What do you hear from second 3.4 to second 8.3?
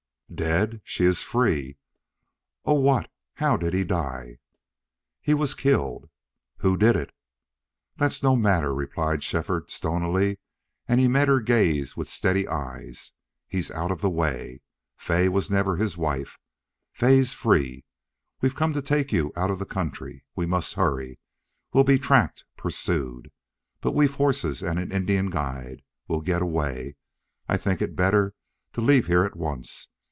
did he die?" "He was killed." "Who did it?" "That's